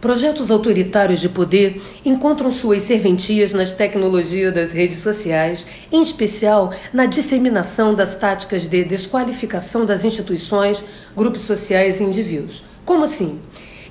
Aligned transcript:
Projetos 0.00 0.50
autoritários 0.50 1.20
de 1.20 1.28
poder 1.28 1.82
encontram 2.04 2.50
suas 2.50 2.82
serventias 2.82 3.52
nas 3.52 3.70
tecnologias 3.70 4.54
das 4.54 4.72
redes 4.72 4.98
sociais, 4.98 5.66
em 5.92 6.00
especial 6.00 6.72
na 6.90 7.04
disseminação 7.04 7.94
das 7.94 8.16
táticas 8.16 8.62
de 8.66 8.82
desqualificação 8.82 9.84
das 9.84 10.02
instituições, 10.02 10.82
grupos 11.14 11.42
sociais 11.42 12.00
e 12.00 12.04
indivíduos. 12.04 12.64
Como 12.82 13.04
assim? 13.04 13.38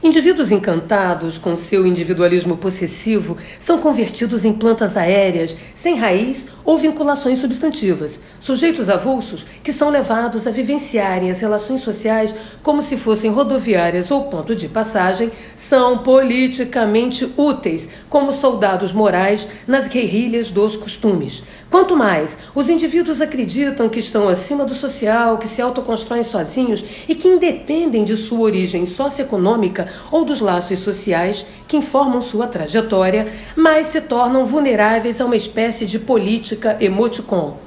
Indivíduos 0.02 0.50
encantados 0.50 1.38
com 1.38 1.58
seu 1.58 1.86
individualismo 1.86 2.56
possessivo 2.56 3.36
são 3.60 3.80
convertidos 3.80 4.46
em 4.46 4.54
plantas 4.54 4.96
aéreas, 4.96 5.58
sem 5.76 5.98
raiz 5.98 6.48
ou 6.64 6.78
vinculações 6.78 7.40
substantivas, 7.40 8.22
sujeitos 8.40 8.90
avulsos 8.90 9.46
que 9.62 9.74
são 9.74 9.90
levados 9.90 10.48
a 10.48 10.52
vivenciarem 10.52 11.30
as 11.30 11.42
relações 11.42 11.82
sociais 11.82 12.34
como 12.64 12.82
se 12.82 12.96
fossem 12.96 13.30
rodoviárias 13.30 14.10
ou 14.10 14.24
ponto 14.26 14.56
de 14.56 14.70
passagem, 14.70 15.34
são 15.54 15.98
politicamente 15.98 17.30
úteis 17.36 17.90
como 18.10 18.32
soldados 18.32 18.94
morais 18.94 19.50
nas 19.68 19.86
guerrilhas 19.90 20.50
dos 20.50 20.78
costumes. 20.78 21.44
Quanto 21.70 21.98
mais 21.98 22.38
os 22.56 22.70
indivíduos 22.70 23.20
acreditam 23.20 23.90
que 23.90 24.00
estão 24.00 24.30
acima 24.30 24.64
do 24.64 24.74
social, 24.74 25.38
que 25.38 25.48
se 25.48 25.62
autoconstroem 25.62 26.24
sozinhos 26.24 26.86
e 27.06 27.14
que 27.14 27.28
independem 27.28 28.06
de 28.06 28.16
sua 28.16 28.40
origem 28.40 28.86
socioeconômica, 28.86 29.89
ou 30.12 30.26
dos 30.26 30.40
laços 30.40 30.80
sociais 30.80 31.46
que 31.68 31.78
informam 31.78 32.22
sua 32.22 32.48
trajetória, 32.48 33.32
mas 33.56 33.88
se 33.88 34.02
tornam 34.02 34.46
vulneráveis 34.46 35.20
a 35.20 35.26
uma 35.26 35.36
espécie 35.36 35.86
de 35.86 36.00
política 36.00 36.78
emoticon. 36.80 37.58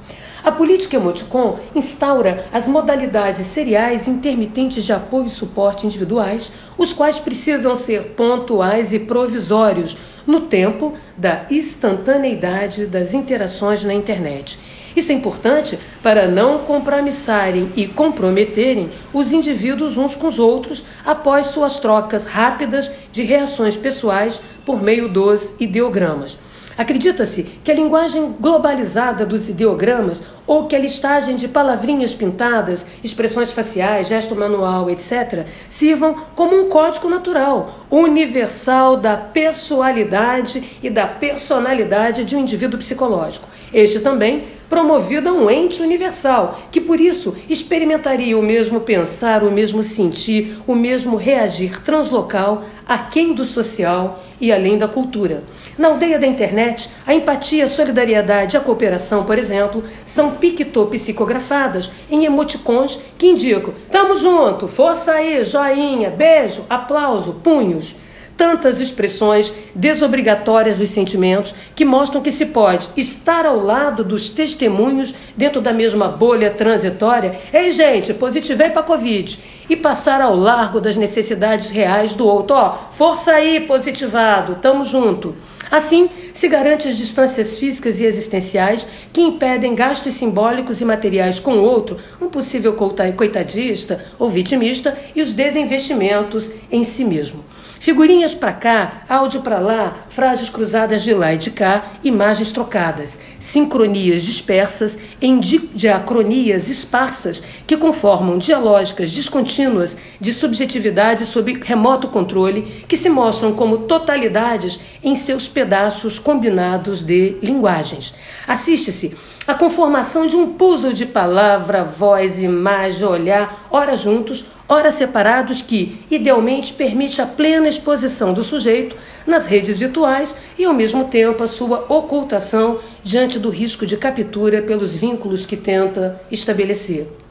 A 0.43 0.51
política 0.51 0.97
emoticon 0.97 1.57
instaura 1.73 2.45
as 2.51 2.67
modalidades 2.67 3.45
seriais 3.45 4.09
intermitentes 4.09 4.83
de 4.83 4.91
apoio 4.91 5.27
e 5.27 5.29
suporte 5.29 5.85
individuais, 5.85 6.51
os 6.77 6.91
quais 6.91 7.17
precisam 7.17 7.77
ser 7.77 8.09
pontuais 8.09 8.91
e 8.91 8.99
provisórios 8.99 9.95
no 10.27 10.41
tempo 10.41 10.93
da 11.15 11.45
instantaneidade 11.49 12.87
das 12.87 13.13
interações 13.13 13.85
na 13.85 13.93
internet. 13.93 14.59
Isso 14.95 15.11
é 15.11 15.15
importante 15.15 15.79
para 16.01 16.27
não 16.27 16.59
compromissarem 16.59 17.71
e 17.75 17.87
comprometerem 17.87 18.91
os 19.13 19.31
indivíduos 19.31 19.97
uns 19.97 20.15
com 20.15 20.27
os 20.27 20.39
outros 20.39 20.83
após 21.05 21.47
suas 21.47 21.79
trocas 21.79 22.25
rápidas 22.25 22.91
de 23.11 23.23
reações 23.23 23.75
pessoais 23.75 24.41
por 24.65 24.81
meio 24.81 25.09
dos 25.09 25.51
ideogramas. 25.59 26.37
Acredita-se 26.75 27.43
que 27.63 27.71
a 27.71 27.75
linguagem 27.75 28.35
globalizada 28.39 29.25
dos 29.25 29.47
ideogramas 29.47 30.23
ou 30.45 30.65
que 30.65 30.75
a 30.75 30.79
listagem 30.79 31.35
de 31.35 31.47
palavrinhas 31.47 32.15
pintadas, 32.15 32.85
expressões 33.03 33.51
faciais, 33.51 34.07
gesto 34.07 34.35
manual, 34.35 34.89
etc., 34.89 35.45
sirvam 35.69 36.15
como 36.35 36.59
um 36.59 36.69
código 36.69 37.07
natural, 37.07 37.85
universal 37.91 38.97
da 38.97 39.15
pessoalidade 39.15 40.77
e 40.81 40.89
da 40.89 41.05
personalidade 41.05 42.25
de 42.25 42.35
um 42.35 42.39
indivíduo 42.39 42.79
psicológico. 42.79 43.47
Este 43.71 43.99
também 43.99 44.43
promovido 44.73 45.29
a 45.29 45.31
um 45.31 45.51
ente 45.51 45.83
universal, 45.83 46.59
que 46.71 46.81
por 46.81 46.99
isso 46.99 47.35
experimentaria 47.47 48.35
o 48.35 48.41
mesmo 48.41 48.79
pensar, 48.79 49.43
o 49.43 49.51
mesmo 49.51 49.83
sentir, 49.83 50.57
o 50.65 50.73
mesmo 50.73 51.15
reagir 51.15 51.83
translocal, 51.83 52.63
aquém 52.87 53.35
do 53.35 53.45
social 53.45 54.23
e 54.41 54.51
além 54.51 54.75
da 54.75 54.87
cultura. 54.87 55.43
Na 55.77 55.89
aldeia 55.89 56.17
da 56.17 56.25
internet, 56.25 56.89
a 57.05 57.13
empatia, 57.13 57.65
a 57.65 57.69
solidariedade 57.69 58.55
e 58.55 58.57
a 58.57 58.61
cooperação, 58.61 59.23
por 59.25 59.37
exemplo, 59.37 59.83
são 60.07 60.31
pictopsicografadas 60.31 61.91
em 62.09 62.25
emoticons 62.25 62.99
que 63.15 63.27
indicam: 63.27 63.75
tamo 63.91 64.15
junto, 64.15 64.67
força 64.67 65.11
aí, 65.11 65.45
joinha, 65.45 66.09
beijo, 66.09 66.65
aplauso, 66.67 67.33
punhos 67.43 67.95
tantas 68.35 68.79
expressões 68.79 69.53
desobrigatórias 69.75 70.77
dos 70.77 70.89
sentimentos 70.89 71.53
que 71.75 71.85
mostram 71.85 72.21
que 72.21 72.31
se 72.31 72.47
pode 72.47 72.89
estar 72.97 73.45
ao 73.45 73.59
lado 73.59 74.03
dos 74.03 74.29
testemunhos 74.29 75.13
dentro 75.35 75.61
da 75.61 75.73
mesma 75.73 76.07
bolha 76.07 76.51
transitória. 76.51 77.39
Ei, 77.53 77.71
gente, 77.71 78.13
positivei 78.13 78.69
para 78.69 78.83
Covid. 78.83 79.39
E 79.69 79.77
passar 79.77 80.19
ao 80.19 80.35
largo 80.35 80.81
das 80.81 80.97
necessidades 80.97 81.69
reais 81.69 82.13
do 82.13 82.27
outro. 82.27 82.55
Ó, 82.55 82.75
força 82.91 83.31
aí, 83.31 83.61
positivado, 83.61 84.55
tamo 84.55 84.83
junto. 84.83 85.35
Assim, 85.71 86.07
se 86.33 86.47
garante 86.47 86.87
as 86.87 86.97
distâncias 86.97 87.57
físicas 87.57 87.99
e 87.99 88.05
existenciais 88.05 88.85
que 89.11 89.21
impedem 89.21 89.73
gastos 89.73 90.13
simbólicos 90.13 90.81
e 90.81 90.85
materiais 90.85 91.39
com 91.39 91.53
o 91.53 91.63
outro, 91.63 91.97
um 92.21 92.29
possível 92.29 92.75
coitadista 93.17 94.05
ou 94.19 94.29
vitimista, 94.29 94.95
e 95.15 95.21
os 95.21 95.33
desinvestimentos 95.33 96.51
em 96.71 96.83
si 96.83 97.03
mesmo. 97.03 97.43
Figurinhas 97.83 98.33
para 98.33 98.53
cá, 98.53 99.03
áudio 99.09 99.41
para 99.41 99.59
lá, 99.59 100.05
frases 100.07 100.47
cruzadas 100.47 101.03
de 101.03 101.13
lá 101.13 101.33
e 101.33 101.37
de 101.37 101.51
cá, 101.51 101.83
imagens 102.01 102.49
trocadas, 102.49 103.19
sincronias 103.37 104.23
dispersas 104.23 104.97
em 105.21 105.37
di 105.37 105.59
diacronias 105.73 106.69
esparsas 106.69 107.43
que 107.67 107.75
conformam 107.75 108.37
dialógicas 108.37 109.11
descontínuas 109.11 109.97
de 110.17 110.33
subjetividade 110.33 111.25
sob 111.25 111.59
remoto 111.61 112.07
controle 112.07 112.61
que 112.87 112.95
se 112.95 113.09
mostram 113.09 113.51
como 113.51 113.79
totalidades 113.79 114.79
em 115.03 115.13
seus 115.13 115.49
pedaços 115.49 116.17
combinados 116.17 117.03
de 117.03 117.37
linguagens. 117.43 118.15
Assiste-se 118.47 119.13
a 119.45 119.53
conformação 119.53 120.25
de 120.25 120.37
um 120.37 120.53
puzzle 120.53 120.93
de 120.93 121.05
palavra, 121.05 121.83
voz, 121.83 122.41
imagem, 122.41 123.05
olhar, 123.05 123.67
ora 123.69 123.93
juntos, 123.93 124.45
ora 124.67 124.91
separados, 124.91 125.61
que, 125.61 126.03
idealmente, 126.09 126.73
permite 126.73 127.21
a 127.21 127.25
plena 127.25 127.67
exposição 127.67 128.33
do 128.33 128.43
sujeito 128.43 128.95
nas 129.25 129.45
redes 129.45 129.77
virtuais 129.77 130.35
e, 130.57 130.65
ao 130.65 130.73
mesmo 130.73 131.05
tempo, 131.05 131.43
a 131.43 131.47
sua 131.47 131.85
ocultação 131.89 132.79
diante 133.03 133.39
do 133.39 133.49
risco 133.49 133.85
de 133.85 133.97
captura 133.97 134.61
pelos 134.61 134.95
vínculos 134.95 135.45
que 135.45 135.57
tenta 135.57 136.21
estabelecer. 136.31 137.22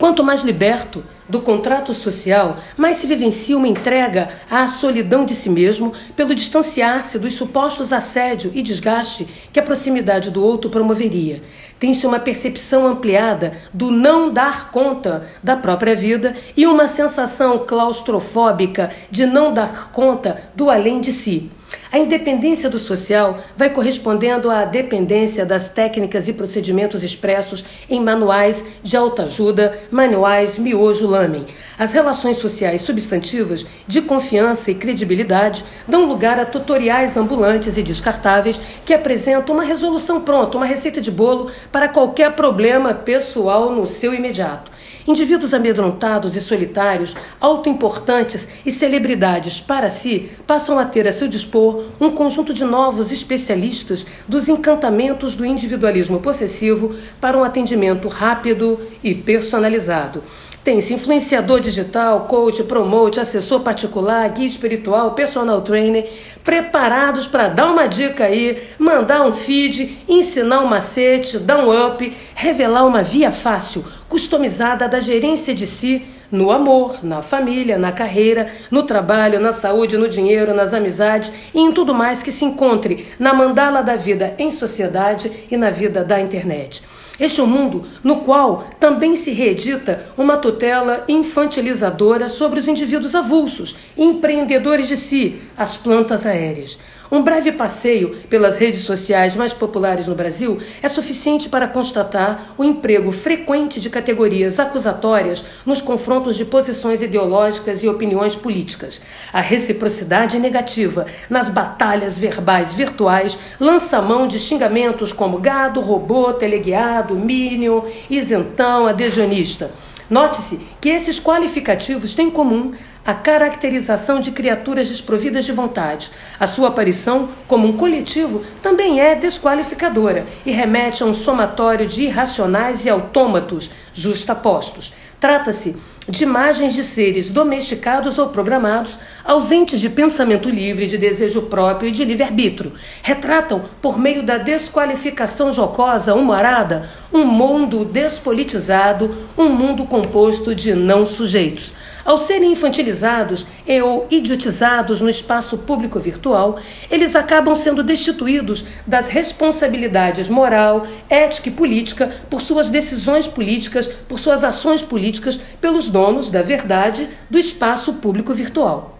Quanto 0.00 0.24
mais 0.24 0.40
liberto 0.40 1.04
do 1.28 1.42
contrato 1.42 1.92
social, 1.92 2.56
mais 2.74 2.96
se 2.96 3.06
vivencia 3.06 3.54
uma 3.54 3.68
entrega 3.68 4.30
à 4.50 4.66
solidão 4.66 5.26
de 5.26 5.34
si 5.34 5.50
mesmo 5.50 5.92
pelo 6.16 6.34
distanciar-se 6.34 7.18
dos 7.18 7.34
supostos 7.34 7.92
assédio 7.92 8.50
e 8.54 8.62
desgaste 8.62 9.28
que 9.52 9.60
a 9.60 9.62
proximidade 9.62 10.30
do 10.30 10.42
outro 10.42 10.70
promoveria. 10.70 11.42
Tem-se 11.78 12.06
uma 12.06 12.18
percepção 12.18 12.86
ampliada 12.86 13.52
do 13.74 13.90
não 13.90 14.32
dar 14.32 14.70
conta 14.70 15.26
da 15.42 15.54
própria 15.54 15.94
vida 15.94 16.34
e 16.56 16.66
uma 16.66 16.88
sensação 16.88 17.58
claustrofóbica 17.58 18.90
de 19.10 19.26
não 19.26 19.52
dar 19.52 19.92
conta 19.92 20.50
do 20.56 20.70
além 20.70 21.02
de 21.02 21.12
si. 21.12 21.50
A 21.92 21.98
independência 21.98 22.70
do 22.70 22.78
social 22.78 23.40
vai 23.56 23.70
correspondendo 23.70 24.50
à 24.50 24.64
dependência 24.64 25.44
das 25.44 25.68
técnicas 25.68 26.28
e 26.28 26.32
procedimentos 26.32 27.02
expressos 27.02 27.64
em 27.88 28.00
manuais 28.00 28.64
de 28.82 28.96
autoajuda, 28.96 29.76
manuais 29.90 30.56
miojo 30.56 31.06
lamen. 31.06 31.46
As 31.80 31.94
relações 31.94 32.36
sociais 32.36 32.82
substantivas 32.82 33.64
de 33.86 34.02
confiança 34.02 34.70
e 34.70 34.74
credibilidade 34.74 35.64
dão 35.88 36.04
lugar 36.04 36.38
a 36.38 36.44
tutoriais 36.44 37.16
ambulantes 37.16 37.78
e 37.78 37.82
descartáveis 37.82 38.60
que 38.84 38.92
apresentam 38.92 39.54
uma 39.54 39.64
resolução 39.64 40.20
pronta, 40.20 40.58
uma 40.58 40.66
receita 40.66 41.00
de 41.00 41.10
bolo 41.10 41.50
para 41.72 41.88
qualquer 41.88 42.32
problema 42.32 42.92
pessoal 42.92 43.72
no 43.72 43.86
seu 43.86 44.12
imediato. 44.12 44.70
Indivíduos 45.08 45.54
amedrontados 45.54 46.36
e 46.36 46.40
solitários, 46.42 47.16
autoimportantes 47.40 48.46
e 48.66 48.70
celebridades 48.70 49.58
para 49.58 49.88
si, 49.88 50.30
passam 50.46 50.78
a 50.78 50.84
ter 50.84 51.08
a 51.08 51.12
seu 51.12 51.28
dispor 51.28 51.84
um 51.98 52.10
conjunto 52.10 52.52
de 52.52 52.62
novos 52.62 53.10
especialistas 53.10 54.06
dos 54.28 54.50
encantamentos 54.50 55.34
do 55.34 55.46
individualismo 55.46 56.20
possessivo 56.20 56.94
para 57.18 57.38
um 57.38 57.42
atendimento 57.42 58.06
rápido 58.06 58.78
e 59.02 59.14
personalizado. 59.14 60.22
Tem-se 60.62 60.92
influenciador 60.92 61.58
digital, 61.58 62.26
coach, 62.28 62.62
promote, 62.64 63.18
assessor 63.18 63.60
particular, 63.60 64.28
guia 64.28 64.46
espiritual, 64.46 65.12
personal 65.12 65.62
trainer, 65.62 66.06
preparados 66.44 67.26
para 67.26 67.48
dar 67.48 67.70
uma 67.70 67.86
dica 67.86 68.24
aí, 68.24 68.62
mandar 68.78 69.22
um 69.22 69.32
feed, 69.32 70.04
ensinar 70.06 70.60
um 70.60 70.66
macete, 70.66 71.38
dar 71.38 71.64
um 71.64 71.86
up, 71.86 72.14
revelar 72.34 72.84
uma 72.84 73.02
via 73.02 73.32
fácil, 73.32 73.82
customizada 74.06 74.86
da 74.86 75.00
gerência 75.00 75.54
de 75.54 75.66
si 75.66 76.06
no 76.30 76.50
amor, 76.50 77.02
na 77.02 77.22
família, 77.22 77.78
na 77.78 77.90
carreira, 77.90 78.48
no 78.70 78.82
trabalho, 78.82 79.40
na 79.40 79.52
saúde, 79.52 79.96
no 79.96 80.08
dinheiro, 80.08 80.52
nas 80.52 80.74
amizades 80.74 81.32
e 81.54 81.58
em 81.58 81.72
tudo 81.72 81.94
mais 81.94 82.22
que 82.22 82.30
se 82.30 82.44
encontre 82.44 83.06
na 83.18 83.32
mandala 83.32 83.82
da 83.82 83.96
vida 83.96 84.34
em 84.38 84.50
sociedade 84.50 85.32
e 85.50 85.56
na 85.56 85.70
vida 85.70 86.04
da 86.04 86.20
internet. 86.20 86.82
Este 87.20 87.40
é 87.40 87.44
um 87.44 87.46
mundo 87.46 87.84
no 88.02 88.22
qual 88.22 88.66
também 88.80 89.14
se 89.14 89.30
reedita 89.30 90.06
uma 90.16 90.38
tutela 90.38 91.04
infantilizadora 91.06 92.30
sobre 92.30 92.58
os 92.58 92.66
indivíduos 92.66 93.14
avulsos, 93.14 93.76
empreendedores 93.94 94.88
de 94.88 94.96
si, 94.96 95.42
as 95.54 95.76
plantas 95.76 96.24
aéreas. 96.24 96.78
Um 97.10 97.22
breve 97.22 97.50
passeio 97.50 98.18
pelas 98.28 98.56
redes 98.56 98.82
sociais 98.82 99.34
mais 99.34 99.52
populares 99.52 100.06
no 100.06 100.14
Brasil 100.14 100.60
é 100.80 100.86
suficiente 100.86 101.48
para 101.48 101.66
constatar 101.66 102.54
o 102.56 102.62
emprego 102.62 103.10
frequente 103.10 103.80
de 103.80 103.90
categorias 103.90 104.60
acusatórias 104.60 105.44
nos 105.66 105.80
confrontos 105.80 106.36
de 106.36 106.44
posições 106.44 107.02
ideológicas 107.02 107.82
e 107.82 107.88
opiniões 107.88 108.36
políticas. 108.36 109.02
A 109.32 109.40
reciprocidade 109.40 110.38
negativa 110.38 111.04
nas 111.28 111.48
batalhas 111.48 112.16
verbais 112.16 112.72
virtuais 112.74 113.36
lança 113.58 114.00
mão 114.00 114.28
de 114.28 114.38
xingamentos 114.38 115.12
como 115.12 115.38
gado, 115.38 115.80
robô, 115.80 116.32
teleguiado, 116.32 117.16
mínimo, 117.16 117.86
isentão, 118.08 118.86
adhesionista. 118.86 119.72
Note-se 120.08 120.60
que 120.80 120.88
esses 120.88 121.20
qualificativos 121.20 122.14
têm 122.14 122.26
em 122.26 122.30
comum 122.30 122.72
a 123.04 123.14
caracterização 123.14 124.20
de 124.20 124.30
criaturas 124.30 124.88
desprovidas 124.88 125.44
de 125.44 125.52
vontade. 125.52 126.10
A 126.38 126.46
sua 126.46 126.68
aparição 126.68 127.30
como 127.48 127.66
um 127.66 127.76
coletivo 127.76 128.44
também 128.62 129.00
é 129.00 129.14
desqualificadora 129.14 130.26
e 130.44 130.50
remete 130.50 131.02
a 131.02 131.06
um 131.06 131.14
somatório 131.14 131.86
de 131.86 132.04
irracionais 132.04 132.84
e 132.84 132.90
autômatos 132.90 133.70
justapostos. 133.92 134.92
Trata-se 135.18 135.76
de 136.08 136.24
imagens 136.24 136.74
de 136.74 136.82
seres 136.82 137.30
domesticados 137.30 138.18
ou 138.18 138.28
programados, 138.28 138.98
ausentes 139.22 139.78
de 139.78 139.88
pensamento 139.88 140.48
livre, 140.48 140.86
de 140.86 140.96
desejo 140.96 141.42
próprio 141.42 141.88
e 141.88 141.92
de 141.92 142.04
livre-arbítrio. 142.04 142.72
Retratam, 143.02 143.62
por 143.82 143.98
meio 143.98 144.22
da 144.22 144.38
desqualificação 144.38 145.52
jocosa, 145.52 146.14
humorada, 146.14 146.88
um 147.12 147.24
mundo 147.24 147.84
despolitizado, 147.84 149.14
um 149.36 149.50
mundo 149.50 149.84
composto 149.84 150.54
de 150.54 150.74
não 150.74 151.04
sujeitos. 151.04 151.72
Ao 152.04 152.18
serem 152.18 152.52
infantilizados 152.52 153.46
e 153.66 153.80
ou 153.80 154.06
idiotizados 154.10 155.00
no 155.00 155.08
espaço 155.08 155.58
público 155.58 155.98
virtual, 155.98 156.58
eles 156.90 157.14
acabam 157.16 157.54
sendo 157.54 157.82
destituídos 157.82 158.64
das 158.86 159.08
responsabilidades 159.08 160.28
moral, 160.28 160.86
ética 161.08 161.48
e 161.48 161.52
política 161.52 162.10
por 162.28 162.40
suas 162.40 162.68
decisões 162.68 163.26
políticas, 163.26 163.86
por 163.86 164.18
suas 164.18 164.44
ações 164.44 164.82
políticas, 164.82 165.40
pelos 165.60 165.88
donos 165.88 166.30
da 166.30 166.42
verdade 166.42 167.08
do 167.28 167.38
espaço 167.38 167.94
público 167.94 168.32
virtual. 168.32 168.99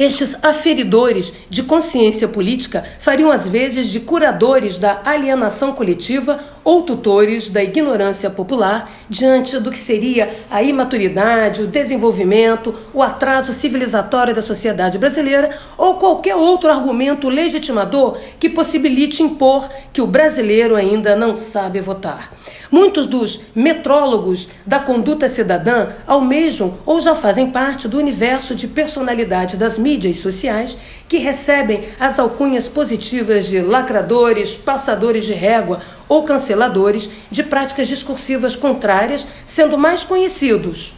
Estes 0.00 0.34
aferidores 0.42 1.30
de 1.50 1.62
consciência 1.62 2.26
política 2.26 2.82
fariam 2.98 3.30
às 3.30 3.46
vezes 3.46 3.88
de 3.88 4.00
curadores 4.00 4.78
da 4.78 5.02
alienação 5.04 5.74
coletiva 5.74 6.40
ou 6.64 6.84
tutores 6.84 7.50
da 7.50 7.62
ignorância 7.62 8.30
popular 8.30 8.90
diante 9.10 9.58
do 9.60 9.70
que 9.70 9.76
seria 9.76 10.38
a 10.50 10.62
imaturidade, 10.62 11.60
o 11.60 11.66
desenvolvimento, 11.66 12.74
o 12.94 13.02
atraso 13.02 13.52
civilizatório 13.52 14.34
da 14.34 14.40
sociedade 14.40 14.96
brasileira 14.96 15.50
ou 15.76 15.96
qualquer 15.96 16.34
outro 16.34 16.70
argumento 16.70 17.28
legitimador 17.28 18.16
que 18.38 18.48
possibilite 18.48 19.22
impor 19.22 19.68
que 19.92 20.00
o 20.00 20.06
brasileiro 20.06 20.76
ainda 20.76 21.14
não 21.14 21.36
sabe 21.36 21.78
votar. 21.78 22.32
Muitos 22.70 23.06
dos 23.06 23.40
metrólogos 23.52 24.48
da 24.64 24.78
conduta 24.78 25.26
cidadã 25.26 25.88
almejam 26.06 26.78
ou 26.86 27.00
já 27.00 27.16
fazem 27.16 27.50
parte 27.50 27.88
do 27.88 27.98
universo 27.98 28.54
de 28.54 28.68
personalidade 28.68 29.56
das 29.56 29.76
mídias 29.76 30.18
sociais 30.18 30.78
que 31.08 31.18
recebem 31.18 31.88
as 31.98 32.20
alcunhas 32.20 32.68
positivas 32.68 33.46
de 33.46 33.60
lacradores, 33.60 34.54
passadores 34.54 35.24
de 35.24 35.32
régua 35.32 35.80
ou 36.08 36.22
canceladores 36.22 37.10
de 37.28 37.42
práticas 37.42 37.88
discursivas 37.88 38.54
contrárias, 38.54 39.26
sendo 39.46 39.76
mais 39.76 40.04
conhecidos 40.04 40.94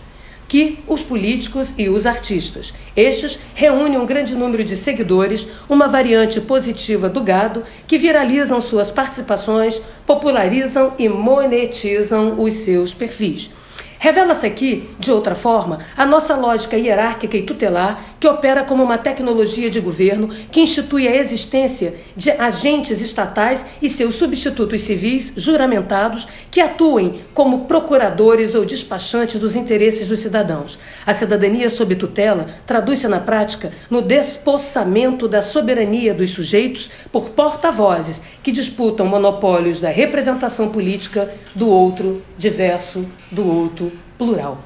que 0.53 0.81
os 0.87 1.03
políticos 1.03 1.73
e 1.79 1.89
os 1.89 2.05
artistas. 2.05 2.75
Estes 2.95 3.39
reúnem 3.55 3.97
um 3.97 4.05
grande 4.05 4.35
número 4.35 4.63
de 4.63 4.77
seguidores, 4.77 5.49
uma 5.67 5.89
variante 5.89 6.43
positiva 6.43 7.09
do 7.09 7.23
gado, 7.23 7.65
que 7.87 7.97
viralizam 7.97 8.61
suas 8.61 8.91
participações, 8.91 9.81
popularizam 10.07 10.93
e 10.99 11.09
monetizam 11.09 12.39
os 12.39 12.53
seus 12.53 12.93
perfis. 12.93 13.49
Revela-se 14.03 14.45
aqui, 14.45 14.91
de 14.99 15.13
outra 15.13 15.37
forma, 15.37 15.79
a 15.97 16.05
nossa 16.05 16.35
lógica 16.35 16.77
hierárquica 16.77 17.37
e 17.37 17.43
tutelar, 17.43 18.17
que 18.19 18.27
opera 18.27 18.65
como 18.65 18.83
uma 18.83 18.99
tecnologia 18.99 19.71
de 19.71 19.79
governo 19.79 20.29
que 20.51 20.61
institui 20.61 21.07
a 21.07 21.15
existência 21.15 21.95
de 22.17 22.29
agentes 22.33 23.01
estatais 23.01 23.65
e 23.81 23.89
seus 23.89 24.17
substitutos 24.17 24.81
civis 24.81 25.33
juramentados 25.37 26.27
que 26.51 26.61
atuem 26.61 27.21
como 27.33 27.67
procuradores 27.67 28.57
ou 28.57 28.65
despachantes 28.65 29.41
dos 29.41 29.55
interesses 29.55 30.09
dos 30.09 30.19
cidadãos. 30.19 30.81
A 31.07 31.15
cidadania 31.15 31.71
sob 31.71 31.95
tutela 31.95 32.49
traduz-se 32.67 33.07
na 33.07 33.21
prática 33.21 33.71
no 33.89 34.03
despossamento 34.03 35.29
da 35.29 35.41
soberania 35.41 36.13
dos 36.13 36.31
sujeitos 36.31 36.91
por 37.13 37.31
porta-vozes 37.31 38.21
que 38.43 38.51
disputam 38.51 39.07
monopólios 39.07 39.79
da 39.79 39.91
representação 39.91 40.71
política 40.71 41.33
do 41.55 41.69
outro 41.69 42.21
diverso, 42.37 43.07
do 43.31 43.49
outro 43.49 43.92
plural. 44.19 44.59